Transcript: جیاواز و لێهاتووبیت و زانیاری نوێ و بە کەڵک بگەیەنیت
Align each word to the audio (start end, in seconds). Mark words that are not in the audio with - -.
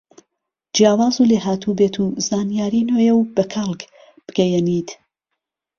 جیاواز 0.75 1.15
و 1.21 1.27
لێهاتووبیت 1.31 1.95
و 2.03 2.05
زانیاری 2.27 2.87
نوێ 2.89 3.09
و 3.15 3.21
بە 3.35 3.43
کەڵک 3.53 3.81
بگەیەنیت 4.27 4.89